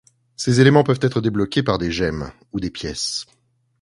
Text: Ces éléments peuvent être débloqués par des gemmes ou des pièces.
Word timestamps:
Ces 0.35 0.59
éléments 0.59 0.83
peuvent 0.83 0.97
être 1.03 1.21
débloqués 1.21 1.61
par 1.61 1.77
des 1.77 1.91
gemmes 1.91 2.31
ou 2.53 2.59
des 2.59 2.71
pièces. 2.71 3.27